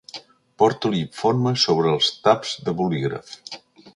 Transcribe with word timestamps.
Porto 0.61 0.89
l'informe 0.93 1.53
sobre 1.65 1.93
els 1.97 2.09
taps 2.29 2.57
de 2.69 2.75
bolígraf. 2.83 3.37